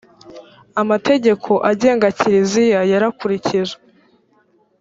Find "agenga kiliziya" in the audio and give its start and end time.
1.71-2.81